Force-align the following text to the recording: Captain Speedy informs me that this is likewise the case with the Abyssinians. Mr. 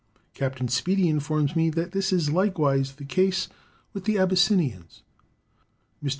Captain 0.33 0.67
Speedy 0.67 1.07
informs 1.09 1.55
me 1.55 1.69
that 1.69 1.91
this 1.91 2.11
is 2.11 2.31
likewise 2.31 2.93
the 2.95 3.05
case 3.05 3.49
with 3.93 4.05
the 4.05 4.17
Abyssinians. 4.17 5.03
Mr. 6.03 6.09